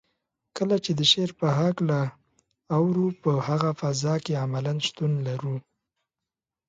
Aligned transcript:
کله 0.57 0.75
چې 0.83 0.91
د 0.99 1.01
شعر 1.11 1.29
په 1.39 1.47
هکله 1.59 1.99
اورو 2.77 3.05
په 3.23 3.31
هغه 3.47 3.69
فضا 3.81 4.15
کې 4.25 4.39
عملاً 4.43 4.73
شتون 4.87 5.11
لرو. 5.27 5.55